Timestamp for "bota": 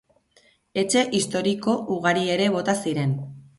2.59-2.79